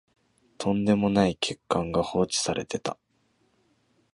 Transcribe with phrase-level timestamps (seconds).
[0.57, 2.97] とんでもない欠陥が放置されてた